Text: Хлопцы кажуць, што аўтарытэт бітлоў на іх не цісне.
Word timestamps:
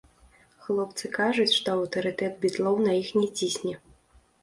Хлопцы 0.67 1.11
кажуць, 1.19 1.53
што 1.57 1.67
аўтарытэт 1.79 2.43
бітлоў 2.49 2.75
на 2.89 2.99
іх 3.05 3.15
не 3.23 3.27
цісне. 3.37 3.81